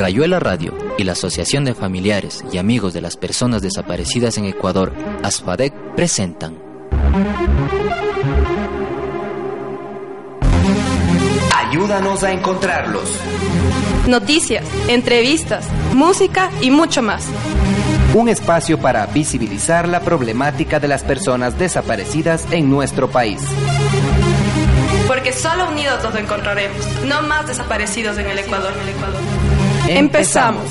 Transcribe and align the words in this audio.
Rayuela 0.00 0.40
Radio 0.40 0.72
y 0.96 1.04
la 1.04 1.12
Asociación 1.12 1.66
de 1.66 1.74
Familiares 1.74 2.42
y 2.50 2.56
Amigos 2.56 2.94
de 2.94 3.02
las 3.02 3.18
Personas 3.18 3.60
Desaparecidas 3.60 4.38
en 4.38 4.46
Ecuador, 4.46 4.94
ASFADEC, 5.22 5.74
presentan. 5.94 6.56
Ayúdanos 11.54 12.24
a 12.24 12.32
encontrarlos. 12.32 13.10
Noticias, 14.08 14.66
entrevistas, 14.88 15.66
música 15.92 16.50
y 16.62 16.70
mucho 16.70 17.02
más. 17.02 17.26
Un 18.14 18.30
espacio 18.30 18.78
para 18.78 19.04
visibilizar 19.04 19.86
la 19.86 20.00
problemática 20.00 20.80
de 20.80 20.88
las 20.88 21.02
personas 21.02 21.58
desaparecidas 21.58 22.46
en 22.50 22.70
nuestro 22.70 23.10
país. 23.10 23.42
Porque 25.06 25.34
solo 25.34 25.68
unidos 25.68 26.02
los 26.02 26.14
encontraremos, 26.14 26.86
no 27.04 27.20
más 27.20 27.46
desaparecidos 27.46 28.16
en 28.16 28.28
el 28.28 28.38
Ecuador. 28.38 28.72
En 28.72 28.88
el 28.88 28.88
Ecuador. 28.94 29.39
Empezamos. 29.98 30.70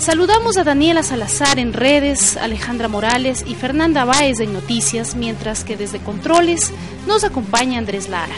Saludamos 0.00 0.56
a 0.56 0.64
Daniela 0.64 1.02
Salazar 1.02 1.58
en 1.58 1.74
redes, 1.74 2.38
Alejandra 2.38 2.88
Morales 2.88 3.44
y 3.46 3.54
Fernanda 3.54 4.06
Báez 4.06 4.40
en 4.40 4.54
noticias, 4.54 5.14
mientras 5.14 5.62
que 5.62 5.76
desde 5.76 5.98
Controles 5.98 6.72
nos 7.06 7.22
acompaña 7.22 7.78
Andrés 7.78 8.08
Lara. 8.08 8.34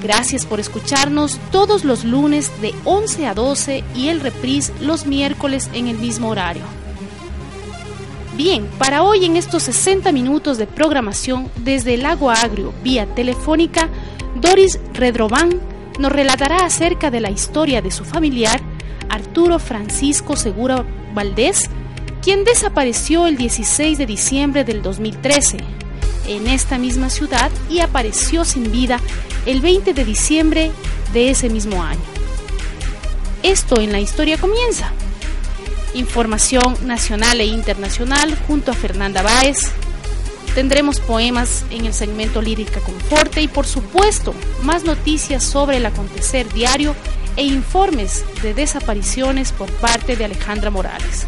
Gracias 0.00 0.46
por 0.46 0.60
escucharnos 0.60 1.40
todos 1.50 1.84
los 1.84 2.04
lunes 2.04 2.52
de 2.62 2.72
11 2.84 3.26
a 3.26 3.34
12 3.34 3.82
y 3.96 4.06
el 4.06 4.20
reprise 4.20 4.72
los 4.80 5.04
miércoles 5.04 5.68
en 5.72 5.88
el 5.88 5.98
mismo 5.98 6.28
horario. 6.28 6.62
Bien, 8.36 8.68
para 8.78 9.02
hoy 9.02 9.24
en 9.24 9.34
estos 9.34 9.64
60 9.64 10.12
minutos 10.12 10.58
de 10.58 10.68
programación 10.68 11.50
desde 11.56 11.94
el 11.94 12.04
Lago 12.04 12.30
Agrio 12.30 12.72
vía 12.84 13.12
telefónica, 13.16 13.88
Doris 14.40 14.78
Redroban 14.92 15.58
nos 15.98 16.12
relatará 16.12 16.64
acerca 16.64 17.10
de 17.10 17.18
la 17.18 17.32
historia 17.32 17.82
de 17.82 17.90
su 17.90 18.04
familiar 18.04 18.67
Arturo 19.08 19.58
Francisco 19.58 20.36
Segura 20.36 20.84
Valdés, 21.14 21.68
quien 22.22 22.44
desapareció 22.44 23.26
el 23.26 23.36
16 23.36 23.98
de 23.98 24.06
diciembre 24.06 24.64
del 24.64 24.82
2013 24.82 25.58
en 26.26 26.46
esta 26.46 26.78
misma 26.78 27.10
ciudad 27.10 27.50
y 27.70 27.80
apareció 27.80 28.44
sin 28.44 28.70
vida 28.70 29.00
el 29.46 29.60
20 29.60 29.94
de 29.94 30.04
diciembre 30.04 30.70
de 31.12 31.30
ese 31.30 31.48
mismo 31.48 31.82
año. 31.82 32.00
Esto 33.42 33.80
en 33.80 33.92
la 33.92 34.00
historia 34.00 34.36
comienza. 34.36 34.92
Información 35.94 36.76
nacional 36.86 37.40
e 37.40 37.46
internacional 37.46 38.36
junto 38.46 38.70
a 38.70 38.74
Fernanda 38.74 39.22
Báez. 39.22 39.72
Tendremos 40.54 41.00
poemas 41.00 41.64
en 41.70 41.86
el 41.86 41.94
segmento 41.94 42.42
Lírica 42.42 42.80
Conforte 42.80 43.40
y 43.40 43.48
por 43.48 43.66
supuesto 43.66 44.34
más 44.62 44.84
noticias 44.84 45.44
sobre 45.44 45.76
el 45.76 45.86
acontecer 45.86 46.52
diario 46.52 46.94
e 47.36 47.44
informes 47.44 48.24
de 48.42 48.54
desapariciones 48.54 49.52
por 49.52 49.70
parte 49.72 50.16
de 50.16 50.24
Alejandra 50.24 50.70
Morales. 50.70 51.26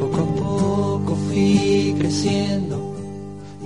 Poco 0.00 0.16
a 0.16 0.34
poco 0.34 1.16
fui 1.28 1.94
creciendo 1.98 2.94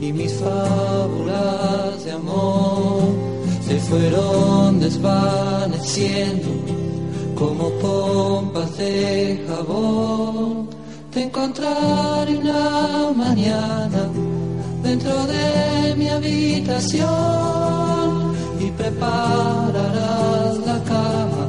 y 0.01 0.13
mis 0.13 0.33
fábulas 0.35 2.05
de 2.05 2.13
amor 2.13 3.22
fueron 3.93 4.81
desvaneciendo 4.81 6.49
como 7.35 7.69
pompas 7.85 8.79
de 8.79 9.45
jabón. 9.47 10.71
Te 11.13 11.25
encontraré 11.25 12.39
una 12.39 13.13
mañana 13.15 14.09
dentro 14.83 15.13
de 15.27 15.95
mi 15.99 16.09
habitación 16.09 17.13
y 18.59 18.71
prepararás 18.71 20.57
la 20.69 20.79
cama 20.85 21.42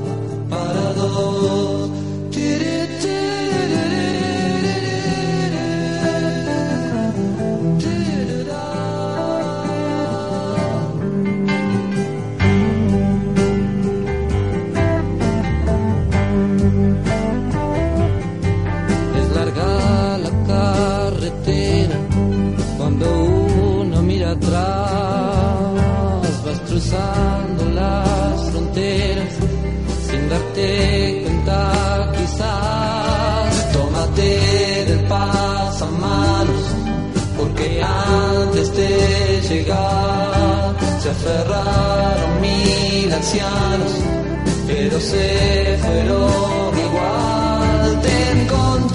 date 30.63 31.21
cuenta 31.23 32.11
quizás, 32.17 33.71
tómate 33.73 34.85
del 34.87 35.07
pasamanos, 35.07 36.63
porque 37.37 37.81
antes 37.81 38.75
de 38.75 39.41
llegar 39.49 40.75
se 41.01 41.09
aferraron 41.09 42.41
mil 42.41 43.13
ancianos, 43.13 43.91
pero 44.67 44.99
se 44.99 45.77
fueron 45.81 46.79
igual, 46.87 48.01
te 48.01 48.31
encontré 48.41 48.92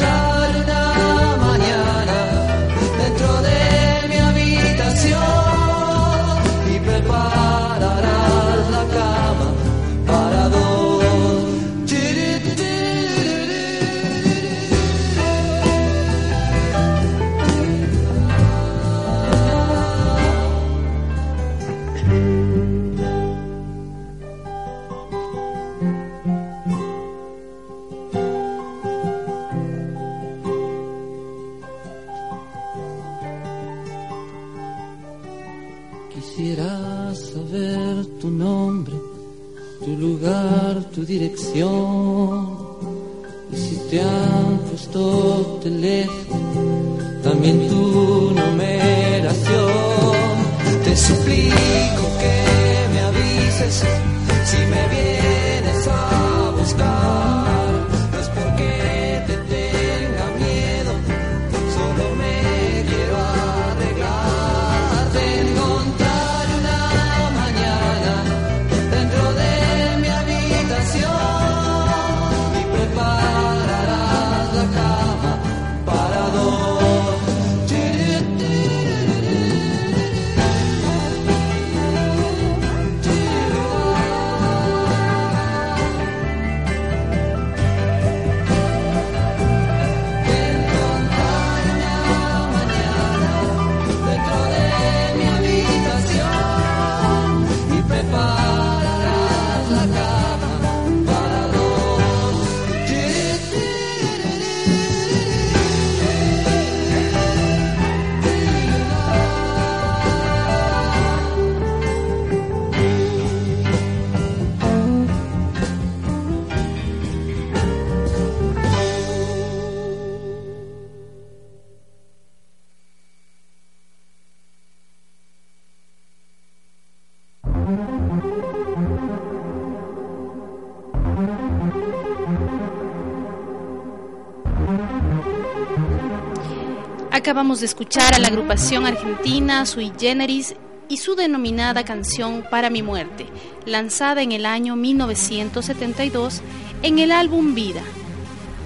Acabamos 137.11 137.61
de 137.61 137.67
escuchar 137.67 138.15
a 138.15 138.19
la 138.19 138.29
agrupación 138.29 138.87
argentina 138.87 139.65
Sui 139.67 139.93
Generis 139.99 140.55
y 140.89 140.99
su 140.99 141.15
denominada 141.15 141.85
canción 141.85 142.45
Para 142.51 142.71
mi 142.71 142.83
muerte, 142.83 143.27
lanzada 143.65 144.23
en 144.23 144.33
el 144.33 144.47
año 144.47 144.77
1972 144.77 146.43
en 146.83 146.99
el 146.99 147.11
álbum 147.11 147.55
Vida. 147.55 147.83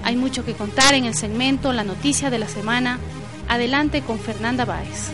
Hay 0.04 0.16
mucho 0.16 0.44
que 0.44 0.54
contar 0.54 0.94
en 0.94 1.04
el 1.04 1.14
segmento 1.14 1.72
La 1.72 1.84
noticia 1.84 2.30
de 2.30 2.38
la 2.38 2.48
semana. 2.48 2.98
Adelante 3.48 4.02
con 4.02 4.18
Fernanda 4.18 4.64
Báez. 4.64 5.10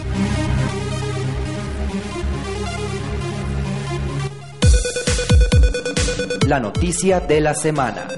La 6.47 6.61
noticia 6.61 7.21
de 7.21 7.41
la 7.43 7.55
semana. 7.55 8.09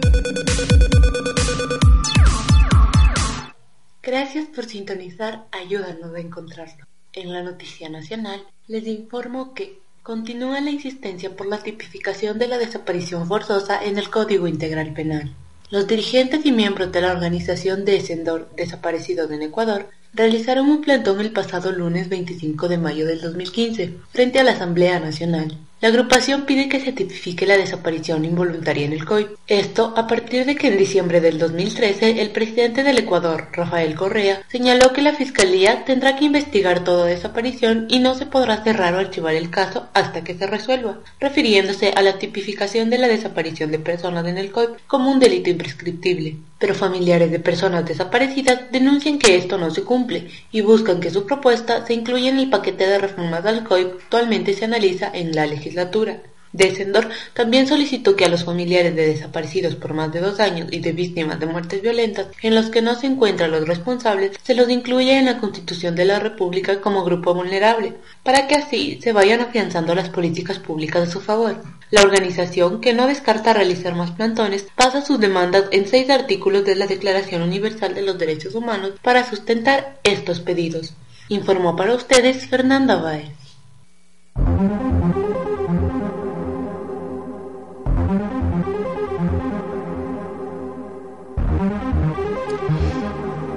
Gracias 4.11 4.47
por 4.47 4.67
sintonizar, 4.67 5.45
ayúdanos 5.53 6.13
a 6.13 6.19
encontrarlo. 6.19 6.85
En 7.13 7.33
la 7.33 7.45
noticia 7.45 7.89
nacional 7.89 8.43
les 8.67 8.85
informo 8.89 9.55
que 9.55 9.79
continúa 10.03 10.61
la 10.61 10.71
insistencia 10.71 11.37
por 11.37 11.47
la 11.47 11.63
tipificación 11.63 12.37
de 12.37 12.49
la 12.49 12.59
desaparición 12.59 13.29
forzosa 13.29 13.79
en 13.85 13.99
el 13.99 14.11
Código 14.11 14.49
Integral 14.49 14.95
Penal. 14.95 15.33
Los 15.71 15.87
dirigentes 15.87 16.45
y 16.45 16.51
miembros 16.51 16.91
de 16.91 17.03
la 17.03 17.13
organización 17.13 17.85
Descendor 17.85 18.51
Desaparecidos 18.57 19.31
en 19.31 19.43
Ecuador 19.43 19.89
realizaron 20.13 20.69
un 20.69 20.81
plantón 20.81 21.21
el 21.21 21.31
pasado 21.31 21.71
lunes 21.71 22.09
25 22.09 22.67
de 22.67 22.79
mayo 22.79 23.07
del 23.07 23.21
2015 23.21 23.95
frente 24.11 24.41
a 24.41 24.43
la 24.43 24.51
Asamblea 24.51 24.99
Nacional. 24.99 25.57
La 25.81 25.89
agrupación 25.89 26.45
pide 26.45 26.69
que 26.69 26.79
se 26.79 26.93
tipifique 26.93 27.47
la 27.47 27.57
desaparición 27.57 28.27
involuntaria 28.27 28.85
en 28.85 28.93
el 28.93 29.07
COI. 29.07 29.29
Esto 29.47 29.95
a 29.97 30.07
partir 30.07 30.45
de 30.45 30.55
que 30.55 30.69
en 30.69 30.77
diciembre 30.77 31.23
del 31.23 31.39
2013 31.39 32.21
el 32.21 32.33
presidente 32.33 32.83
del 32.83 32.99
Ecuador, 32.99 33.49
Rafael 33.51 33.95
Correa, 33.95 34.43
señaló 34.49 34.93
que 34.93 35.01
la 35.01 35.15
Fiscalía 35.15 35.87
tendrá 35.87 36.17
que 36.17 36.27
investigar 36.27 36.85
toda 36.85 37.07
desaparición 37.07 37.87
y 37.89 37.99
no 37.99 38.15
se 38.15 38.27
podrá 38.27 38.63
cerrar 38.63 38.95
o 38.95 38.99
archivar 38.99 39.35
el 39.35 39.49
caso 39.49 39.89
hasta 39.95 40.23
que 40.23 40.35
se 40.35 40.47
resuelva, 40.47 40.99
refiriéndose 41.19 41.95
a 41.97 42.03
la 42.03 42.19
tipificación 42.19 42.91
de 42.91 42.99
la 42.99 43.09
desaparición 43.09 43.71
de 43.71 43.79
personas 43.79 44.27
en 44.27 44.37
el 44.37 44.53
COI 44.53 44.69
como 44.87 45.11
un 45.11 45.19
delito 45.19 45.49
imprescriptible. 45.49 46.37
Pero 46.61 46.75
familiares 46.75 47.31
de 47.33 47.41
personas 47.41 47.87
desaparecidas 47.87 48.71
denuncian 48.71 49.19
que 49.19 49.35
esto 49.37 49.59
no 49.59 49.71
se 49.71 49.83
cumple 49.83 50.31
y 50.53 50.61
buscan 50.61 51.01
que 51.01 51.11
su 51.11 51.27
propuesta 51.27 51.85
se 51.87 51.95
incluya 51.95 52.29
en 52.29 52.39
el 52.39 52.51
paquete 52.51 52.87
de 52.87 52.99
reformas 52.99 53.45
al 53.47 53.65
COI 53.65 53.85
que 53.87 53.93
actualmente 54.03 54.53
se 54.55 54.67
analiza 54.67 55.11
en 55.13 55.35
la 55.35 55.47
legislatura. 55.47 56.23
Descendor 56.53 57.09
también 57.33 57.69
solicitó 57.69 58.17
que 58.17 58.25
a 58.25 58.29
los 58.29 58.45
familiares 58.45 58.97
de 58.97 59.07
desaparecidos 59.07 59.77
por 59.77 59.95
más 59.95 60.13
de 60.13 60.21
dos 60.21 60.41
años 60.41 60.69
y 60.73 60.81
de 60.81 60.93
víctimas 60.93 61.39
de 61.39 61.47
muertes 61.47 61.81
violentas 61.81 62.27
en 62.43 62.57
los 62.57 62.71
que 62.71 62.83
no 62.83 62.97
se 62.97 63.07
encuentran 63.07 63.53
los 63.53 63.69
responsables 63.69 64.33
se 64.43 64.55
los 64.55 64.69
incluya 64.69 65.19
en 65.19 65.27
la 65.27 65.39
Constitución 65.39 65.95
de 65.95 66.07
la 66.07 66.19
República 66.19 66.81
como 66.81 67.05
grupo 67.05 67.35
vulnerable, 67.35 67.95
para 68.25 68.49
que 68.49 68.57
así 68.57 68.99
se 69.01 69.13
vayan 69.13 69.41
afianzando 69.41 69.95
las 69.95 70.09
políticas 70.09 70.59
públicas 70.59 71.09
a 71.09 71.13
su 71.13 71.21
favor. 71.21 71.63
La 71.91 72.03
organización, 72.03 72.81
que 72.81 72.93
no 72.95 73.07
descarta 73.07 73.53
realizar 73.53 73.95
más 73.95 74.11
plantones, 74.13 74.67
basa 74.77 75.05
sus 75.05 75.19
demandas 75.21 75.65
en 75.71 75.89
seis 75.89 76.11
artículos 76.11 76.65
de 76.65 76.77
la 76.77 76.87
Declaración 76.87 77.43
Universal 77.43 77.95
de 77.95 78.03
los 78.03 78.19
Derechos 78.19 78.55
Humanos 78.55 78.93
para 79.03 79.29
sustentar 79.29 79.99
estos 80.05 80.41
pedidos. 80.41 80.95
Informó 81.29 81.77
para 81.77 81.95
ustedes 81.95 82.47
Fernanda 82.47 82.97
Baez. 82.97 83.40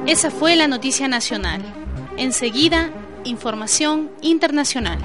Esa 0.05 0.29
fue 0.29 0.57
la 0.57 0.67
noticia 0.67 1.07
nacional. 1.07 1.61
Enseguida, 2.17 2.91
información 3.23 4.11
internacional. 4.21 4.99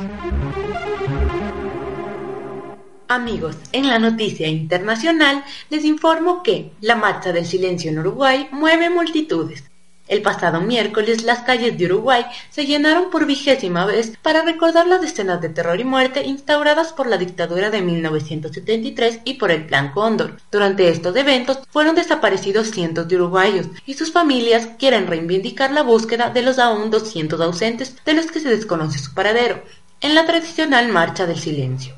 Amigos, 3.06 3.56
en 3.70 3.86
la 3.86 4.00
noticia 4.00 4.48
internacional 4.48 5.44
les 5.70 5.84
informo 5.84 6.42
que 6.42 6.72
la 6.80 6.96
Marcha 6.96 7.32
del 7.32 7.46
Silencio 7.46 7.92
en 7.92 8.00
Uruguay 8.00 8.48
mueve 8.50 8.90
multitudes. 8.90 9.62
El 10.08 10.22
pasado 10.22 10.60
miércoles 10.60 11.22
las 11.22 11.40
calles 11.40 11.76
de 11.76 11.84
Uruguay 11.84 12.24
se 12.50 12.66
llenaron 12.66 13.10
por 13.10 13.26
vigésima 13.26 13.84
vez 13.84 14.16
para 14.22 14.42
recordar 14.42 14.86
las 14.86 15.04
escenas 15.04 15.40
de 15.40 15.50
terror 15.50 15.78
y 15.78 15.84
muerte 15.84 16.24
instauradas 16.24 16.92
por 16.92 17.06
la 17.06 17.18
dictadura 17.18 17.70
de 17.70 17.82
1973 17.82 19.20
y 19.24 19.34
por 19.34 19.50
el 19.50 19.66
Plan 19.66 19.92
Cóndor. 19.92 20.38
Durante 20.50 20.88
estos 20.88 21.14
eventos 21.14 21.60
fueron 21.70 21.94
desaparecidos 21.94 22.70
cientos 22.70 23.06
de 23.06 23.16
uruguayos 23.16 23.66
y 23.84 23.94
sus 23.94 24.10
familias 24.10 24.70
quieren 24.78 25.06
reivindicar 25.06 25.70
la 25.70 25.82
búsqueda 25.82 26.30
de 26.30 26.42
los 26.42 26.58
aún 26.58 26.90
200 26.90 27.40
ausentes 27.40 27.96
de 28.04 28.14
los 28.14 28.26
que 28.26 28.40
se 28.40 28.48
desconoce 28.48 28.98
su 28.98 29.14
paradero. 29.14 29.62
en 30.00 30.14
la 30.14 30.24
tradicional 30.24 30.88
Marcha 30.88 31.26
del 31.26 31.38
Silencio. 31.38 31.97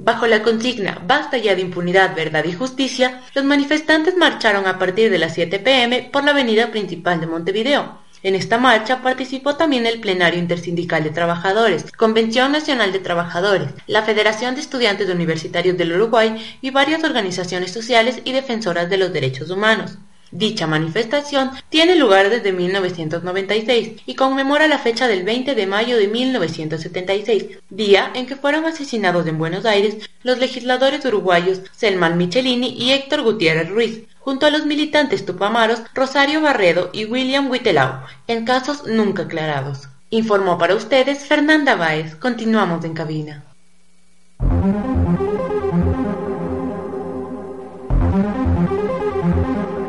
Bajo 0.00 0.28
la 0.28 0.44
consigna 0.44 1.02
Basta 1.04 1.38
ya 1.38 1.56
de 1.56 1.60
impunidad, 1.60 2.14
verdad 2.14 2.44
y 2.44 2.52
justicia, 2.52 3.20
los 3.34 3.44
manifestantes 3.44 4.16
marcharon 4.16 4.68
a 4.68 4.78
partir 4.78 5.10
de 5.10 5.18
las 5.18 5.34
7 5.34 5.58
pm 5.58 6.08
por 6.12 6.22
la 6.22 6.30
avenida 6.30 6.70
principal 6.70 7.20
de 7.20 7.26
Montevideo. 7.26 7.98
En 8.22 8.36
esta 8.36 8.58
marcha 8.58 9.02
participó 9.02 9.56
también 9.56 9.86
el 9.86 10.00
Plenario 10.00 10.38
Intersindical 10.38 11.02
de 11.02 11.10
Trabajadores, 11.10 11.90
Convención 11.90 12.52
Nacional 12.52 12.92
de 12.92 13.00
Trabajadores, 13.00 13.70
la 13.88 14.02
Federación 14.02 14.54
de 14.54 14.60
Estudiantes 14.60 15.08
Universitarios 15.08 15.76
del 15.76 15.92
Uruguay 15.92 16.58
y 16.60 16.70
varias 16.70 17.02
organizaciones 17.02 17.72
sociales 17.72 18.20
y 18.24 18.30
defensoras 18.30 18.88
de 18.88 18.98
los 18.98 19.12
derechos 19.12 19.50
humanos. 19.50 19.98
Dicha 20.30 20.66
manifestación 20.66 21.52
tiene 21.70 21.96
lugar 21.96 22.28
desde 22.28 22.52
1996 22.52 24.02
y 24.04 24.14
conmemora 24.14 24.68
la 24.68 24.78
fecha 24.78 25.08
del 25.08 25.22
20 25.22 25.54
de 25.54 25.66
mayo 25.66 25.96
de 25.96 26.08
1976, 26.08 27.58
día 27.70 28.10
en 28.14 28.26
que 28.26 28.36
fueron 28.36 28.66
asesinados 28.66 29.26
en 29.26 29.38
Buenos 29.38 29.64
Aires 29.64 30.10
los 30.22 30.38
legisladores 30.38 31.04
uruguayos 31.06 31.62
Selman 31.74 32.18
Michelini 32.18 32.68
y 32.68 32.90
Héctor 32.90 33.22
Gutiérrez 33.22 33.70
Ruiz, 33.70 34.02
junto 34.18 34.44
a 34.44 34.50
los 34.50 34.66
militantes 34.66 35.24
tupamaros 35.24 35.80
Rosario 35.94 36.42
Barredo 36.42 36.90
y 36.92 37.06
William 37.06 37.50
Huitelau, 37.50 38.00
en 38.26 38.44
casos 38.44 38.86
nunca 38.86 39.22
aclarados. 39.22 39.88
Informó 40.10 40.58
para 40.58 40.74
ustedes 40.74 41.24
Fernanda 41.24 41.74
Báez. 41.74 42.14
Continuamos 42.16 42.84
en 42.84 42.94
cabina. 42.94 43.44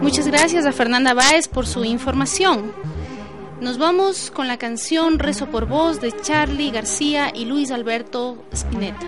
Muchas 0.10 0.26
gracias 0.26 0.66
a 0.66 0.72
Fernanda 0.72 1.14
Báez 1.14 1.48
por 1.48 1.68
su 1.68 1.86
información. 1.86 2.74
Nos 3.62 3.78
vamos 3.78 4.32
con 4.32 4.48
la 4.48 4.58
canción 4.58 5.20
Rezo 5.20 5.52
por 5.52 5.68
Voz 5.68 6.02
de 6.02 6.12
Charlie 6.24 6.72
García 6.72 7.32
y 7.32 7.46
Luis 7.46 7.70
Alberto 7.70 8.44
Spinetta. 8.52 9.06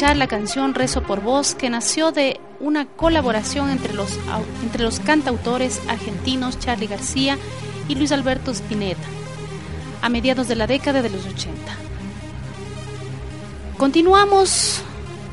La 0.00 0.28
canción 0.28 0.72
Rezo 0.72 1.02
por 1.02 1.20
Vos, 1.20 1.54
que 1.54 1.68
nació 1.68 2.10
de 2.10 2.40
una 2.58 2.86
colaboración 2.86 3.68
entre 3.68 3.92
los, 3.92 4.18
entre 4.62 4.82
los 4.82 4.98
cantautores 4.98 5.78
argentinos 5.88 6.58
Charlie 6.58 6.86
García 6.86 7.36
y 7.86 7.96
Luis 7.96 8.10
Alberto 8.10 8.50
Spinetta, 8.50 9.06
a 10.00 10.08
mediados 10.08 10.48
de 10.48 10.56
la 10.56 10.66
década 10.66 11.02
de 11.02 11.10
los 11.10 11.26
80. 11.26 11.54
Continuamos 13.76 14.80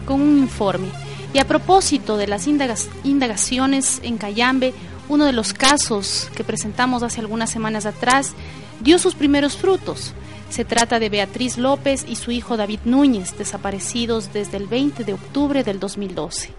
con 0.05 0.19
un 0.19 0.37
informe. 0.39 0.89
Y 1.33 1.39
a 1.39 1.47
propósito 1.47 2.17
de 2.17 2.27
las 2.27 2.45
indagaciones 2.45 4.01
en 4.03 4.17
Cayambe, 4.17 4.73
uno 5.07 5.23
de 5.25 5.33
los 5.33 5.53
casos 5.53 6.29
que 6.35 6.43
presentamos 6.43 7.03
hace 7.03 7.21
algunas 7.21 7.49
semanas 7.49 7.85
atrás 7.85 8.33
dio 8.81 8.99
sus 8.99 9.15
primeros 9.15 9.55
frutos. 9.55 10.13
Se 10.49 10.63
trata 10.65 10.99
de 10.99 11.09
Beatriz 11.09 11.57
López 11.57 12.05
y 12.07 12.15
su 12.15 12.31
hijo 12.31 12.57
David 12.57 12.79
Núñez, 12.85 13.37
desaparecidos 13.37 14.31
desde 14.33 14.57
el 14.57 14.67
20 14.67 15.03
de 15.03 15.13
octubre 15.13 15.63
del 15.63 15.79
2012. 15.79 16.51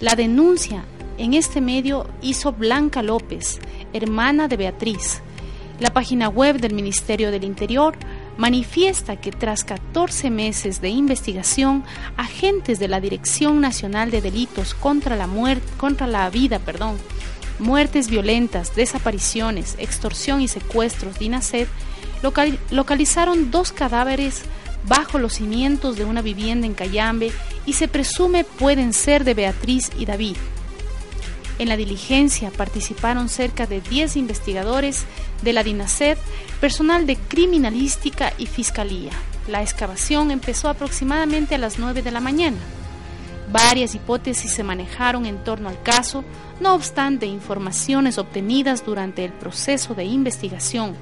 La 0.00 0.16
denuncia 0.16 0.84
en 1.18 1.34
este 1.34 1.60
medio 1.60 2.08
hizo 2.22 2.52
Blanca 2.52 3.02
López, 3.02 3.60
hermana 3.92 4.48
de 4.48 4.56
Beatriz. 4.56 5.20
La 5.78 5.92
página 5.92 6.28
web 6.28 6.58
del 6.58 6.74
Ministerio 6.74 7.30
del 7.30 7.44
Interior 7.44 7.94
manifiesta 8.38 9.16
que 9.16 9.30
tras 9.30 9.62
14 9.62 10.30
meses 10.30 10.80
de 10.80 10.88
investigación, 10.88 11.84
agentes 12.16 12.78
de 12.78 12.88
la 12.88 13.00
Dirección 13.00 13.60
Nacional 13.60 14.10
de 14.10 14.22
Delitos 14.22 14.74
contra 14.74 15.16
la 15.16 15.26
muerte, 15.26 15.66
contra 15.76 16.06
la 16.06 16.28
vida, 16.30 16.58
perdón, 16.58 16.96
muertes 17.58 18.08
violentas, 18.08 18.74
desapariciones, 18.74 19.76
extorsión 19.78 20.40
y 20.40 20.48
secuestros 20.48 21.18
de 21.18 21.26
localizaron 22.70 23.50
dos 23.50 23.72
cadáveres 23.72 24.42
bajo 24.86 25.18
los 25.18 25.34
cimientos 25.34 25.96
de 25.96 26.04
una 26.04 26.22
vivienda 26.22 26.66
en 26.66 26.74
Cayambe 26.74 27.32
y 27.66 27.74
se 27.74 27.88
presume 27.88 28.44
pueden 28.44 28.92
ser 28.92 29.24
de 29.24 29.34
Beatriz 29.34 29.90
y 29.98 30.06
David. 30.06 30.36
En 31.58 31.68
la 31.68 31.76
diligencia 31.76 32.50
participaron 32.50 33.28
cerca 33.28 33.66
de 33.66 33.80
10 33.80 34.16
investigadores 34.16 35.04
de 35.42 35.52
la 35.52 35.62
DINASED, 35.62 36.18
personal 36.60 37.06
de 37.06 37.16
criminalística 37.16 38.32
y 38.38 38.46
fiscalía. 38.46 39.12
La 39.48 39.62
excavación 39.62 40.30
empezó 40.30 40.68
aproximadamente 40.68 41.54
a 41.54 41.58
las 41.58 41.78
9 41.78 42.02
de 42.02 42.10
la 42.10 42.20
mañana. 42.20 42.58
Varias 43.52 43.94
hipótesis 43.94 44.50
se 44.50 44.64
manejaron 44.64 45.26
en 45.26 45.44
torno 45.44 45.68
al 45.68 45.82
caso, 45.82 46.24
no 46.60 46.74
obstante 46.74 47.26
informaciones 47.26 48.16
obtenidas 48.18 48.84
durante 48.84 49.24
el 49.24 49.32
proceso 49.32 49.94
de 49.94 50.04
investigación 50.04 50.96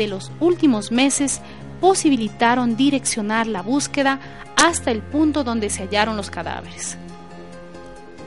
de 0.00 0.08
los 0.08 0.32
últimos 0.40 0.90
meses 0.90 1.42
posibilitaron 1.78 2.74
direccionar 2.74 3.46
la 3.46 3.60
búsqueda 3.60 4.18
hasta 4.56 4.90
el 4.90 5.02
punto 5.02 5.44
donde 5.44 5.68
se 5.68 5.82
hallaron 5.82 6.16
los 6.16 6.30
cadáveres. 6.30 6.96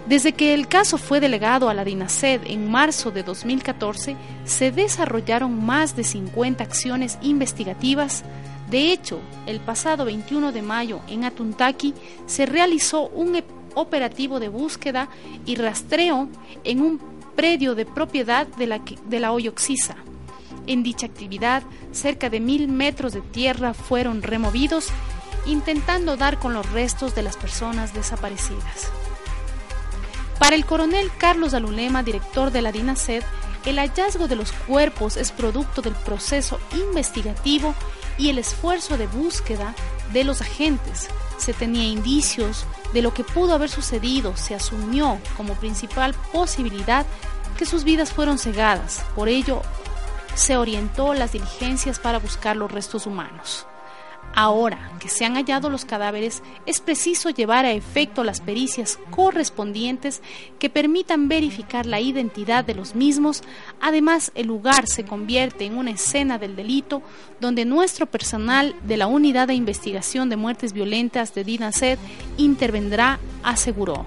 Desde 0.06 0.34
que 0.34 0.54
el 0.54 0.68
caso 0.68 1.00
fue 1.00 1.20
delegado 1.20 1.70
a 1.70 1.74
la 1.74 1.84
DINASED 1.84 2.42
en 2.46 2.70
marzo 2.70 3.10
de 3.10 3.24
2014, 3.24 4.16
se 4.46 4.72
desarrollaron 4.72 5.66
más 5.66 5.96
de 5.96 6.04
50 6.04 6.64
acciones 6.64 7.18
investigativas. 7.24 8.24
De 8.70 8.92
hecho, 8.92 9.20
el 9.48 9.60
pasado 9.60 10.06
21 10.06 10.52
de 10.52 10.62
mayo 10.62 11.00
en 11.08 11.24
Atuntaki 11.24 11.96
se 12.28 12.46
realizó 12.46 13.08
un 13.08 13.42
operativo 13.74 14.40
de 14.40 14.50
búsqueda 14.50 15.10
y 15.48 15.56
rastreo 15.56 16.30
en 16.64 16.82
un 16.82 17.00
predio 17.36 17.74
de 17.74 17.88
propiedad 17.88 18.46
de 18.46 18.68
la, 18.68 18.80
de 19.08 19.20
la 19.20 19.32
Oyoxisa. 19.32 19.96
En 20.67 20.84
dicha 20.84 21.06
actividad, 21.06 21.63
cerca 21.91 22.30
de 22.30 22.39
mil 22.39 22.67
metros 22.67 23.13
de 23.13 23.21
tierra 23.21 23.73
fueron 23.73 24.21
removidos, 24.21 24.89
intentando 25.45 26.15
dar 26.15 26.39
con 26.39 26.54
los 26.54 26.69
restos 26.71 27.15
de 27.15 27.23
las 27.23 27.36
personas 27.36 27.93
desaparecidas. 27.93 28.91
Para 30.39 30.56
el 30.56 30.65
coronel 30.65 31.12
Carlos 31.17 31.54
Alulema, 31.54 32.04
director 32.04 32.52
de 32.52 32.62
la 32.62 32.71
DINASED, 32.71 33.23
el 33.65 33.78
hallazgo 33.78 34.28
de 34.28 34.36
los 34.36 34.52
cuerpos 34.52 35.15
es 35.15 35.32
producto 35.32 35.82
del 35.82 35.93
proceso 35.93 36.60
investigativo 36.73 37.73
y 38.17 38.30
el 38.30 38.38
esfuerzo 38.38 38.97
de 38.97 39.08
búsqueda 39.08 39.73
de 40.12 40.23
los 40.23 40.41
agentes. 40.41 41.08
Se 41.38 41.54
tenía 41.54 41.86
indicios 41.86 42.65
de 42.93 43.02
lo 43.02 43.13
que 43.13 43.23
pudo 43.23 43.54
haber 43.54 43.69
sucedido, 43.69 44.36
se 44.36 44.54
asumió 44.54 45.17
como 45.38 45.54
principal 45.56 46.13
posibilidad 46.32 47.06
que 47.58 47.65
sus 47.65 47.84
vidas 47.84 48.12
fueron 48.12 48.38
cegadas. 48.38 49.04
Por 49.15 49.30
ello, 49.30 49.62
se 50.36 50.58
orientó 50.58 51.13
las 51.13 51.34
diligencias 51.34 52.00
para 52.00 52.19
buscar 52.19 52.56
los 52.56 52.72
restos 52.72 53.06
humanos. 53.08 53.67
Ahora 54.36 54.91
que 55.00 55.10
se 55.10 55.26
han 55.26 55.36
hallado 55.36 55.69
los 55.69 55.86
cadáveres, 55.86 56.41
es 56.65 56.82
preciso 56.82 57.30
llevar 57.30 57.65
a 57.65 57.72
efecto 57.72 58.24
las 58.24 58.41
pericias 58.41 58.98
correspondientes 59.12 60.24
que 60.58 60.72
permitan 60.72 61.28
verificar 61.28 61.86
la 61.86 62.00
identidad 62.00 62.65
de 62.65 62.74
los 62.74 62.96
mismos. 62.96 63.43
Además, 63.80 64.32
el 64.34 64.48
lugar 64.48 64.88
se 64.88 65.06
convierte 65.06 65.65
en 65.65 65.78
una 65.78 65.91
escena 65.91 66.39
del 66.39 66.56
delito 66.56 67.04
donde 67.39 67.63
nuestro 67.65 68.08
personal 68.08 68.76
de 68.84 68.98
la 68.98 69.06
Unidad 69.06 69.50
de 69.50 69.54
Investigación 69.54 70.30
de 70.30 70.38
Muertes 70.38 70.74
Violentas 70.74 71.36
de 71.36 71.43
DINASED 71.43 72.00
intervendrá, 72.38 73.19
aseguró. 73.43 74.04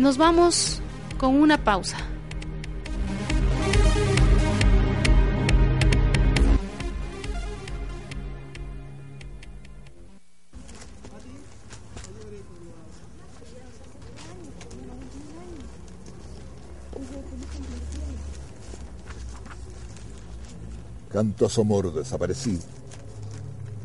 Nos 0.00 0.16
vamos 0.18 0.80
con 1.16 1.40
una 1.40 1.62
pausa. 1.62 2.11
Canto 21.22 21.46
a 21.46 21.48
su 21.48 21.60
amor 21.60 21.94
desaparecido. 21.94 22.62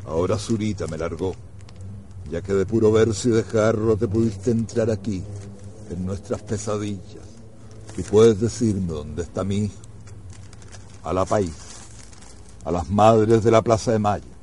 Ahora 0.06 0.36
Zurita 0.36 0.88
me 0.88 0.98
largó, 0.98 1.36
ya 2.28 2.42
que 2.42 2.52
de 2.52 2.66
puro 2.66 2.90
verso 2.90 3.28
y 3.28 3.30
de 3.30 3.44
jarro 3.44 3.96
te 3.96 4.08
pudiste 4.08 4.50
entrar 4.50 4.90
aquí, 4.90 5.22
en 5.88 6.04
nuestras 6.04 6.42
pesadillas, 6.42 7.28
y 7.96 8.02
puedes 8.02 8.40
decirme 8.40 8.88
dónde 8.88 9.22
está 9.22 9.44
mi 9.44 9.66
hijo. 9.66 9.76
A 11.04 11.12
la 11.12 11.24
país, 11.24 11.52
a 12.64 12.72
las 12.72 12.90
madres 12.90 13.44
de 13.44 13.52
la 13.52 13.62
Plaza 13.62 13.92
de 13.92 14.00
Mayo, 14.00 14.34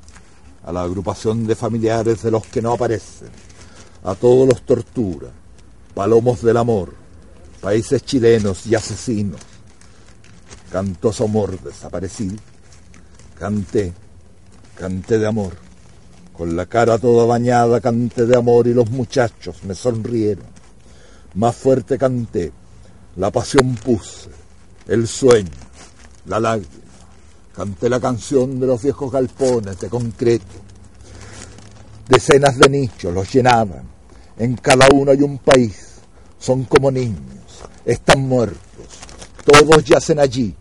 a 0.64 0.72
la 0.72 0.84
agrupación 0.84 1.46
de 1.46 1.56
familiares 1.58 2.24
de 2.24 2.32
los 2.32 2.46
que 2.46 2.62
no 2.62 2.72
aparecen, 2.72 3.28
a 4.06 4.16
todos 4.16 4.48
los 4.48 4.62
torturas, 4.62 5.32
palomos 5.94 6.42
del 6.42 6.56
amor, 6.56 6.94
países 7.60 8.06
chilenos 8.06 8.66
y 8.66 8.74
asesinos. 8.74 9.42
Canto 10.72 11.10
a 11.10 11.14
su 11.14 11.26
amor 11.26 11.60
desaparecido 11.60 12.55
Canté, 13.38 13.92
canté 14.78 15.20
de 15.20 15.28
amor. 15.28 15.58
Con 16.32 16.56
la 16.56 16.68
cara 16.68 16.98
toda 16.98 17.26
bañada 17.26 17.82
canté 17.82 18.26
de 18.26 18.38
amor 18.38 18.66
y 18.68 18.74
los 18.74 18.90
muchachos 18.90 19.62
me 19.66 19.76
sonrieron. 19.76 20.46
Más 21.34 21.54
fuerte 21.54 21.98
canté, 21.98 22.54
la 23.18 23.32
pasión 23.32 23.76
puse, 23.76 24.30
el 24.88 25.06
sueño, 25.06 25.52
la 26.28 26.40
lágrima. 26.40 26.72
Canté 27.54 27.90
la 27.90 28.00
canción 28.00 28.58
de 28.58 28.68
los 28.68 28.82
viejos 28.82 29.12
galpones 29.12 29.80
de 29.82 29.90
concreto. 29.90 30.56
Decenas 32.08 32.58
de 32.58 32.70
nichos 32.70 33.14
los 33.14 33.34
llenaban. 33.34 33.84
En 34.38 34.56
cada 34.56 34.88
uno 34.94 35.12
hay 35.12 35.22
un 35.22 35.40
país. 35.40 35.96
Son 36.40 36.64
como 36.64 36.90
niños. 36.90 37.64
Están 37.86 38.22
muertos. 38.22 38.60
Todos 39.46 39.84
yacen 39.84 40.20
allí 40.20 40.56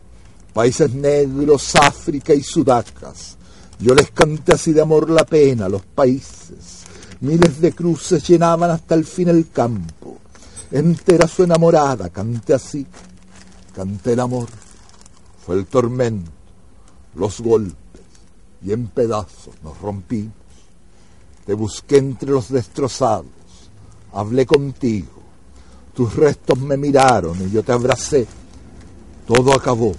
países 0.55 0.95
negros, 0.95 1.75
África 1.75 2.33
y 2.33 2.43
Sudacas. 2.43 3.37
Yo 3.81 3.93
les 3.95 4.13
canté 4.13 4.55
así 4.55 4.73
de 4.73 4.81
amor 4.81 5.11
la 5.11 5.27
pena 5.27 5.69
los 5.69 5.83
países. 5.83 6.85
Miles 7.21 7.61
de 7.61 7.73
cruces 7.73 8.27
llenaban 8.27 8.71
hasta 8.71 8.95
el 8.95 9.05
fin 9.05 9.29
el 9.29 9.51
campo. 9.51 10.17
Entera 10.71 11.27
su 11.27 11.43
enamorada, 11.43 12.09
canté 12.09 12.55
así. 12.55 12.87
Canté 13.75 14.13
el 14.13 14.21
amor. 14.21 14.49
Fue 15.45 15.57
el 15.57 15.67
tormento, 15.67 16.31
los 17.17 17.41
golpes, 17.41 17.77
y 18.63 18.73
en 18.73 18.87
pedazos 18.87 19.55
nos 19.63 19.79
rompimos. 19.79 20.33
Te 21.45 21.53
busqué 21.53 21.99
entre 21.99 22.31
los 22.31 22.49
destrozados, 22.49 23.27
hablé 24.13 24.47
contigo. 24.47 25.23
Tus 25.93 26.15
restos 26.15 26.59
me 26.59 26.77
miraron 26.79 27.37
y 27.47 27.51
yo 27.51 27.63
te 27.63 27.73
abracé. 27.73 28.27
Todo 29.27 29.53
acabó 29.53 29.95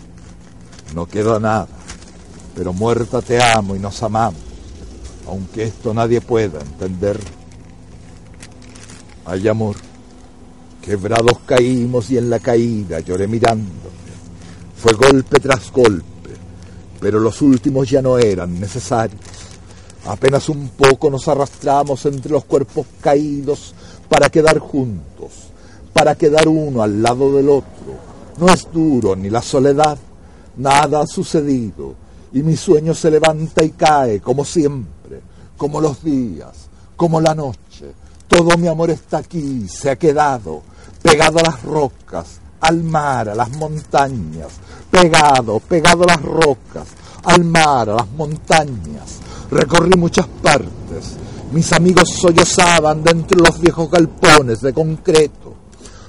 no 0.95 1.05
queda 1.05 1.39
nada, 1.39 1.67
pero 2.55 2.71
muerta 2.71 3.21
te 3.21 3.43
amo 3.43 3.75
y 3.75 3.79
nos 3.79 4.01
amamos, 4.01 4.39
aunque 5.27 5.63
esto 5.63 5.93
nadie 5.93 6.21
pueda 6.21 6.61
entender. 6.61 7.19
Hay 9.25 9.45
amor, 9.47 9.75
quebrados 10.81 11.39
caímos 11.45 12.09
y 12.11 12.17
en 12.17 12.29
la 12.29 12.39
caída 12.39 13.01
lloré 13.01 13.27
mirándote. 13.27 13.75
Fue 14.77 14.93
golpe 14.93 15.39
tras 15.41 15.69
golpe, 15.71 16.29
pero 17.01 17.19
los 17.19 17.41
últimos 17.41 17.89
ya 17.89 18.01
no 18.01 18.17
eran 18.17 18.57
necesarios. 18.57 19.19
Apenas 20.05 20.47
un 20.47 20.69
poco 20.69 21.09
nos 21.09 21.27
arrastramos 21.27 22.05
entre 22.05 22.31
los 22.31 22.45
cuerpos 22.45 22.85
caídos 23.01 23.73
para 24.07 24.29
quedar 24.29 24.59
juntos, 24.59 25.31
para 25.91 26.15
quedar 26.15 26.47
uno 26.47 26.83
al 26.83 27.01
lado 27.01 27.35
del 27.35 27.49
otro. 27.49 27.99
No 28.37 28.47
es 28.47 28.71
duro 28.71 29.15
ni 29.15 29.29
la 29.29 29.41
soledad, 29.41 29.97
nada 30.57 31.01
ha 31.01 31.07
sucedido 31.07 31.95
y 32.33 32.43
mi 32.43 32.57
sueño 32.57 32.93
se 32.93 33.09
levanta 33.09 33.63
y 33.63 33.69
cae 33.71 34.19
como 34.19 34.43
siempre, 34.43 35.21
como 35.57 35.79
los 35.79 36.03
días, 36.03 36.67
como 36.95 37.21
la 37.21 37.33
noche. 37.33 37.93
Todo 38.27 38.57
mi 38.57 38.67
amor 38.67 38.89
está 38.89 39.19
aquí, 39.19 39.67
se 39.69 39.89
ha 39.89 39.95
quedado, 39.95 40.61
pegado 41.01 41.39
a 41.39 41.43
las 41.43 41.63
rocas, 41.63 42.39
al 42.59 42.83
mar, 42.83 43.29
a 43.29 43.35
las 43.35 43.49
montañas, 43.51 44.47
pegado, 44.91 45.59
pegado 45.59 46.03
a 46.03 46.07
las 46.07 46.21
rocas, 46.21 46.87
al 47.23 47.43
mar, 47.45 47.89
a 47.89 47.95
las 47.95 48.09
montañas. 48.09 49.19
Recorrí 49.51 49.97
muchas 49.97 50.27
partes. 50.27 51.15
Mis 51.51 51.71
amigos 51.71 52.09
sollozaban 52.09 53.03
de 53.03 53.11
entre 53.11 53.39
los 53.39 53.59
viejos 53.59 53.89
galpones 53.89 54.61
de 54.61 54.73
concreto. 54.73 55.53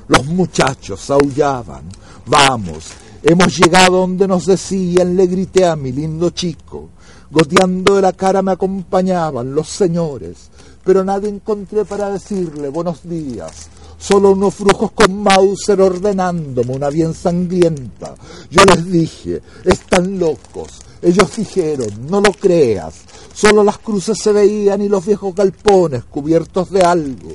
Los 0.09 0.24
muchachos 0.26 1.11
aullaban. 1.11 1.85
Vamos, 2.26 2.87
hemos 3.26 3.56
llegado 3.56 3.98
donde 3.98 4.28
nos 4.28 4.46
decían, 4.46 5.16
le 5.16 5.26
grité 5.26 5.66
a 5.66 5.76
mi 5.76 5.92
lindo 5.92 6.30
chico. 6.30 6.90
Goteando 7.30 7.96
de 7.96 8.02
la 8.02 8.12
cara 8.12 8.40
me 8.40 8.52
acompañaban 8.52 9.52
los 9.52 9.68
señores, 9.68 10.48
pero 10.84 11.04
nadie 11.04 11.28
encontré 11.28 11.84
para 11.84 12.08
decirle 12.10 12.68
buenos 12.68 13.02
días 13.02 13.68
solo 13.98 14.32
unos 14.32 14.54
frujos 14.54 14.92
con 14.92 15.22
Mauser 15.22 15.80
ordenándome 15.80 16.74
una 16.74 16.90
bien 16.90 17.14
sangrienta. 17.14 18.14
Yo 18.50 18.62
les 18.64 18.84
dije, 18.84 19.42
están 19.64 20.18
locos. 20.18 20.80
Ellos 21.02 21.36
dijeron, 21.36 21.88
no 22.08 22.20
lo 22.20 22.32
creas. 22.32 22.94
Solo 23.34 23.62
las 23.62 23.78
cruces 23.78 24.18
se 24.18 24.32
veían 24.32 24.82
y 24.82 24.88
los 24.88 25.04
viejos 25.04 25.34
galpones 25.34 26.04
cubiertos 26.04 26.70
de 26.70 26.82
algo. 26.82 27.30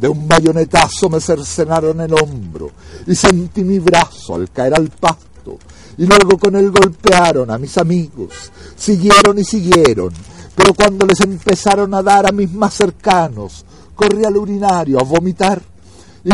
De 0.00 0.08
un 0.08 0.28
bayonetazo 0.28 1.08
me 1.08 1.20
cercenaron 1.20 2.00
el 2.00 2.12
hombro 2.12 2.70
y 3.06 3.14
sentí 3.14 3.64
mi 3.64 3.78
brazo 3.78 4.36
al 4.36 4.50
caer 4.50 4.74
al 4.74 4.88
pasto. 4.90 5.58
Y 5.96 6.06
luego 6.06 6.38
con 6.38 6.54
él 6.54 6.70
golpearon 6.70 7.50
a 7.50 7.58
mis 7.58 7.76
amigos. 7.78 8.52
Siguieron 8.76 9.38
y 9.38 9.44
siguieron. 9.44 10.12
Pero 10.54 10.74
cuando 10.74 11.04
les 11.04 11.20
empezaron 11.20 11.92
a 11.94 12.02
dar 12.02 12.28
a 12.28 12.32
mis 12.32 12.52
más 12.52 12.74
cercanos, 12.74 13.64
corrí 13.94 14.24
al 14.24 14.36
urinario 14.36 15.00
a 15.00 15.04
vomitar 15.04 15.60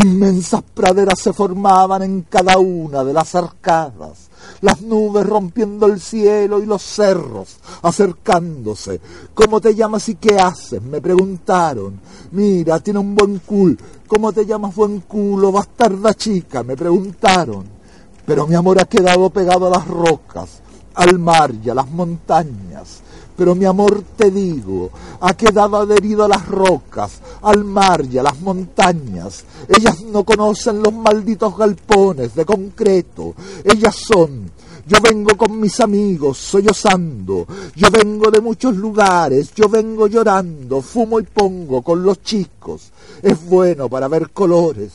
Inmensas 0.03 0.63
praderas 0.75 1.21
se 1.21 1.33
formaban 1.33 2.03
en 2.03 2.23
cada 2.23 2.59
una 2.59 3.05
de 3.05 3.13
las 3.13 3.37
arcadas, 3.37 4.29
las 4.61 4.83
nubes 4.83 5.25
rompiendo 5.25 5.87
el 5.87 6.01
cielo 6.01 6.61
y 6.61 6.67
los 6.67 6.83
cerros 6.83 7.59
acercándose. 7.81 9.01
¿Cómo 9.35 9.61
te 9.61 9.73
llamas 9.73 10.09
y 10.09 10.17
qué 10.17 10.37
haces? 10.37 10.83
me 10.83 11.01
preguntaron. 11.01 12.01
Mira, 12.33 12.81
tiene 12.81 12.99
un 12.99 13.15
buen 13.15 13.39
cul. 13.39 13.79
¿Cómo 14.09 14.33
te 14.33 14.45
llamas 14.45 14.75
buen 14.75 15.01
culo, 15.01 15.53
bastarda 15.53 16.13
chica? 16.15 16.65
me 16.65 16.77
preguntaron. 16.77 17.65
Pero 18.27 18.49
mi 18.49 18.57
amor 18.57 18.81
ha 18.81 18.87
quedado 18.87 19.31
pegado 19.31 19.69
a 19.69 19.79
las 19.79 19.87
rocas, 19.87 20.61
al 20.95 21.21
mar 21.21 21.53
y 21.63 21.71
a 21.71 21.75
las 21.75 21.89
montañas 21.89 23.05
pero 23.37 23.55
mi 23.55 23.65
amor 23.65 24.03
te 24.17 24.31
digo, 24.31 24.91
ha 25.21 25.35
quedado 25.35 25.77
adherido 25.77 26.25
a 26.25 26.29
las 26.29 26.47
rocas, 26.47 27.21
al 27.43 27.65
mar 27.65 28.05
y 28.05 28.19
a 28.19 28.23
las 28.23 28.41
montañas. 28.41 29.45
Ellas 29.69 30.03
no 30.03 30.25
conocen 30.25 30.83
los 30.83 30.93
malditos 30.93 31.57
galpones 31.57 32.35
de 32.35 32.45
concreto. 32.45 33.35
Ellas 33.65 33.97
son 33.97 34.51
yo 34.87 34.99
vengo 35.01 35.35
con 35.35 35.59
mis 35.59 35.81
amigos 35.81 36.37
sollozando, 36.37 37.47
yo 37.75 37.91
vengo 37.91 38.31
de 38.31 38.43
muchos 38.43 38.77
lugares, 38.77 39.55
yo 39.55 39.67
vengo 39.67 40.09
llorando, 40.09 40.83
fumo 40.83 41.19
y 41.21 41.23
pongo 41.23 41.81
con 41.81 42.03
los 42.03 42.23
chicos. 42.23 42.91
Es 43.23 43.49
bueno 43.49 43.89
para 43.89 44.09
ver 44.09 44.31
colores, 44.31 44.93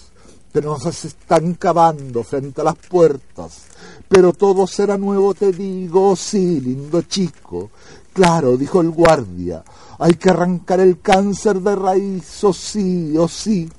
pero 0.51 0.77
nos 0.77 1.05
están 1.05 1.55
cavando 1.55 2.23
frente 2.23 2.61
a 2.61 2.65
las 2.65 2.75
puertas. 2.75 3.63
Pero 4.07 4.31
todo 4.31 4.67
será 4.67 4.95
nuevo, 4.95 5.33
te 5.33 5.51
digo, 5.51 6.15
sí, 6.15 6.59
lindo 6.59 7.01
chico. 7.03 7.71
Claro, 8.13 8.57
dijo 8.57 8.81
el 8.81 8.89
guardia, 8.89 9.63
hay 9.99 10.13
que 10.13 10.29
arrancar 10.29 10.79
el 10.79 10.99
cáncer 10.99 11.61
de 11.61 11.75
raíz, 11.75 12.43
o 12.43 12.53
sí, 12.53 13.15
o 13.17 13.27
sí. 13.27 13.69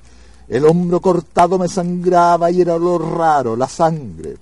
El 0.47 0.65
hombro 0.65 0.99
cortado 0.99 1.57
me 1.57 1.67
sangraba 1.67 2.51
y 2.51 2.61
era 2.61 2.77
lo 2.77 2.97
raro, 2.97 3.55
la 3.55 3.67
sangre. 3.67 4.37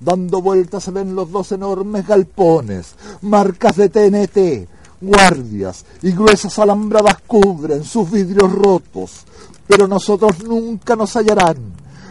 Dando 0.00 0.42
vueltas 0.42 0.84
se 0.84 0.90
ven 0.90 1.14
los 1.14 1.30
dos 1.30 1.52
enormes 1.52 2.06
galpones, 2.06 2.94
marcas 3.22 3.76
de 3.76 3.88
TNT, 3.88 4.68
guardias 5.00 5.84
y 6.02 6.12
gruesas 6.12 6.58
alambradas 6.58 7.18
cubren 7.26 7.84
sus 7.84 8.10
vidrios 8.10 8.50
rotos. 8.50 9.24
Pero 9.66 9.86
nosotros 9.86 10.42
nunca 10.44 10.96
nos 10.96 11.14
hallarán, 11.14 11.56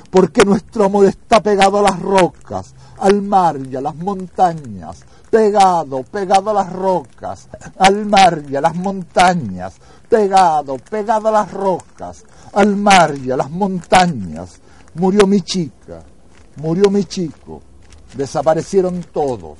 porque 0.10 0.46
nuestro 0.46 0.86
amor 0.86 1.06
está 1.06 1.42
pegado 1.44 1.80
a 1.80 1.82
las 1.82 2.00
rocas, 2.00 2.74
al 3.00 3.22
mar 3.22 3.60
y 3.70 3.76
a 3.76 3.82
las 3.82 3.96
montañas, 3.96 4.98
pegado, 5.32 6.04
pegado 6.04 6.52
a 6.52 6.54
las 6.54 6.72
rocas, 6.72 7.48
al 7.80 8.06
mar 8.06 8.44
y 8.48 8.56
a 8.58 8.62
las 8.62 8.76
montañas, 8.76 9.76
pegado, 10.10 10.78
pegado 10.78 11.30
a 11.30 11.32
las 11.32 11.52
rocas, 11.52 12.26
al 12.54 12.76
mar 12.76 13.16
y 13.18 13.32
a 13.32 13.38
las 13.38 13.50
montañas. 13.50 14.60
Murió 14.96 15.26
mi 15.26 15.42
chica, 15.42 16.04
murió 16.58 16.92
mi 16.92 17.06
chico, 17.06 17.62
desaparecieron 18.14 19.04
todos, 19.14 19.58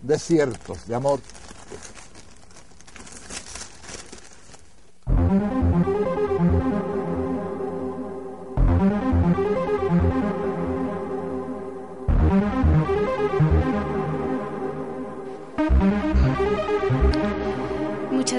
desiertos 0.00 0.86
de 0.86 0.94
amor. 0.94 1.20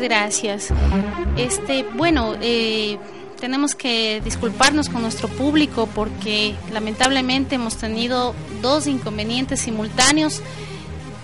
Gracias. 0.04 0.70
Este, 1.38 1.84
bueno, 1.96 2.36
eh, 2.42 2.98
tenemos 3.40 3.74
que 3.74 4.22
disculparnos 4.24 4.90
con 4.90 5.02
nuestro 5.02 5.28
público 5.28 5.88
porque 5.96 6.56
lamentablemente 6.72 7.56
hemos 7.56 7.78
tenido 7.78 8.36
dos 8.62 8.86
inconvenientes 8.86 9.62
simultáneos 9.62 10.42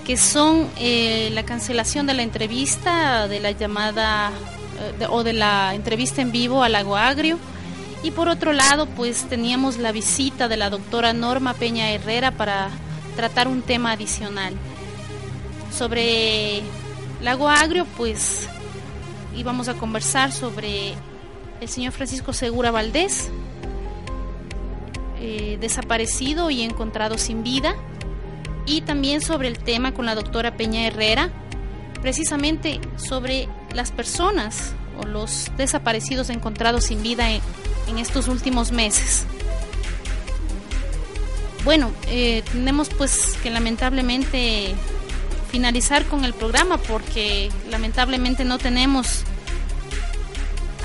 que 0.06 0.18
son 0.18 0.68
eh, 0.80 1.30
la 1.34 1.44
cancelación 1.44 2.08
de 2.08 2.16
la 2.16 2.24
entrevista, 2.24 3.28
de 3.28 3.40
la 3.40 3.52
llamada 3.52 4.32
eh, 5.00 5.06
o 5.10 5.24
de 5.24 5.34
la 5.34 5.76
entrevista 5.76 6.22
en 6.22 6.32
vivo 6.32 6.64
al 6.64 6.72
Lago 6.72 6.96
Agrio 6.98 7.38
y 8.02 8.12
por 8.12 8.28
otro 8.28 8.54
lado 8.54 8.88
pues 8.88 9.26
teníamos 9.30 9.78
la 9.78 9.92
visita 9.92 10.48
de 10.48 10.58
la 10.58 10.70
doctora 10.70 11.14
Norma 11.14 11.54
Peña 11.54 11.92
Herrera 11.92 12.32
para 12.32 12.70
tratar 13.16 13.48
un 13.48 13.62
tema 13.62 13.92
adicional. 13.92 14.56
Sobre 15.72 16.62
Lago 17.22 17.50
Agrio 17.50 17.86
pues 17.98 18.48
y 19.36 19.44
vamos 19.44 19.68
a 19.68 19.76
conversar 19.76 20.32
sobre 20.32 20.94
el 21.62 21.70
señor 21.70 21.94
Francisco 21.94 22.34
Segura 22.34 22.72
Valdés, 22.72 23.30
eh, 25.20 25.58
desaparecido 25.60 26.50
y 26.50 26.62
encontrado 26.62 27.18
sin 27.18 27.44
vida, 27.44 27.76
y 28.66 28.82
también 28.82 29.22
sobre 29.22 29.48
el 29.48 29.58
tema 29.58 29.94
con 29.94 30.06
la 30.06 30.16
doctora 30.16 30.56
Peña 30.56 30.86
Herrera, 30.86 31.30
precisamente 32.02 32.80
sobre 32.98 33.48
las 33.74 33.92
personas 33.92 34.74
o 35.02 35.06
los 35.06 35.52
desaparecidos 35.58 36.30
encontrados 36.30 36.86
sin 36.86 37.02
vida 37.02 37.30
en, 37.32 37.42
estos 37.98 38.28
últimos 38.28 38.72
meses. 38.72 39.26
Bueno, 41.66 41.92
eh, 42.08 42.44
tenemos 42.52 42.90
pues 42.90 43.36
que 43.42 43.50
lamentablemente 43.50 44.76
finalizar 45.50 46.06
con 46.06 46.26
el 46.26 46.34
programa 46.34 46.78
porque 46.78 47.52
lamentablemente 47.70 48.46
no 48.46 48.58
tenemos 48.58 49.24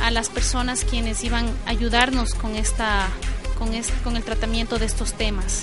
a 0.02 0.10
las 0.10 0.28
personas 0.28 0.84
quienes 0.84 1.22
iban 1.24 1.46
a 1.66 1.70
ayudarnos 1.70 2.34
con 2.34 2.56
esta 2.56 3.08
con, 3.58 3.70
con 4.02 4.16
el 4.16 4.22
tratamiento 4.22 4.78
de 4.78 4.86
estos 4.86 5.14
temas. 5.14 5.62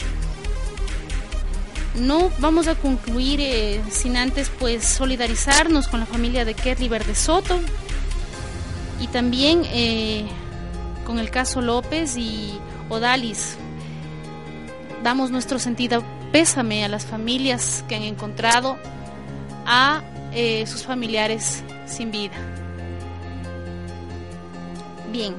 No 1.96 2.32
vamos 2.40 2.68
a 2.68 2.76
concluir 2.76 3.40
eh, 3.42 3.82
sin 3.90 4.16
antes 4.16 4.50
pues 4.50 4.86
solidarizarnos 4.86 5.88
con 5.88 6.00
la 6.00 6.06
familia 6.06 6.46
de 6.46 6.54
Kerry 6.54 6.88
Verde 6.88 7.16
Soto 7.16 7.60
y 9.00 9.08
también 9.08 9.64
eh, 9.66 10.26
con 11.06 11.20
el 11.20 11.30
caso 11.30 11.62
López 11.62 12.16
y 12.18 12.54
Odalis. 12.90 13.58
Damos 15.04 15.32
nuestro 15.32 15.60
sentido 15.60 16.04
pésame 16.32 16.84
a 16.84 16.88
las 16.88 17.06
familias 17.06 17.84
que 17.88 17.96
han 17.96 18.04
encontrado 18.04 18.78
a 19.66 20.02
eh, 20.34 20.66
sus 20.66 20.84
familiares 20.84 21.64
sin 21.86 22.12
vida. 22.12 22.36
Bien. 25.12 25.36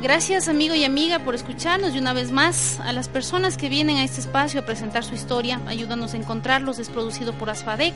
Gracias 0.00 0.48
amigo 0.48 0.74
y 0.74 0.84
amiga 0.84 1.20
por 1.20 1.34
escucharnos 1.34 1.94
y 1.94 1.98
una 1.98 2.12
vez 2.12 2.30
más 2.30 2.78
a 2.80 2.92
las 2.92 3.08
personas 3.08 3.56
que 3.56 3.70
vienen 3.70 3.96
a 3.96 4.04
este 4.04 4.20
espacio 4.20 4.60
a 4.60 4.66
presentar 4.66 5.02
su 5.02 5.14
historia, 5.14 5.60
ayúdanos 5.66 6.12
a 6.12 6.18
encontrarlos, 6.18 6.78
es 6.78 6.90
producido 6.90 7.32
por 7.32 7.48
Asfadec 7.48 7.94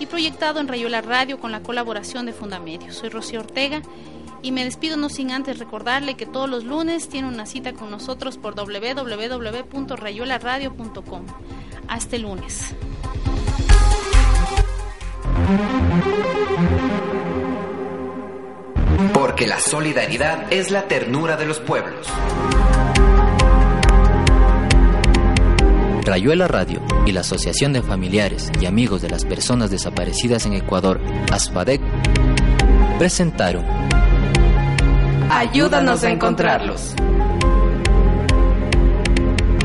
y 0.00 0.06
proyectado 0.06 0.60
en 0.60 0.68
Rayola 0.68 1.02
Radio 1.02 1.38
con 1.38 1.52
la 1.52 1.60
colaboración 1.60 2.24
de 2.24 2.32
Fundamedios. 2.32 2.96
Soy 2.96 3.10
Rocío 3.10 3.40
Ortega 3.40 3.82
y 4.42 4.52
me 4.52 4.64
despido 4.64 4.96
no 4.96 5.08
sin 5.08 5.30
antes 5.30 5.58
recordarle 5.58 6.14
que 6.14 6.26
todos 6.26 6.50
los 6.50 6.64
lunes 6.64 7.08
tiene 7.08 7.28
una 7.28 7.46
cita 7.46 7.72
con 7.72 7.90
nosotros 7.90 8.38
por 8.38 8.54
www.rayolaradio.com. 8.54 11.26
Hasta 11.88 12.16
el 12.16 12.22
lunes. 12.22 12.74
Porque 19.14 19.46
la 19.46 19.60
solidaridad 19.60 20.52
es 20.52 20.70
la 20.70 20.88
ternura 20.88 21.36
de 21.36 21.46
los 21.46 21.60
pueblos. 21.60 22.06
Rayuela 26.04 26.48
Radio 26.48 26.82
y 27.06 27.12
la 27.12 27.20
Asociación 27.20 27.72
de 27.72 27.80
Familiares 27.80 28.50
y 28.60 28.66
Amigos 28.66 29.02
de 29.02 29.08
las 29.08 29.24
Personas 29.24 29.70
Desaparecidas 29.70 30.46
en 30.46 30.54
Ecuador, 30.54 31.00
ASFADEC, 31.30 31.80
presentaron 32.98 33.81
Ayúdanos 35.34 36.04
a 36.04 36.10
encontrarlos. 36.10 36.94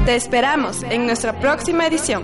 Te 0.05 0.15
esperamos 0.15 0.81
en 0.83 1.05
nuestra 1.05 1.37
próxima 1.41 1.85
edición. 1.85 2.23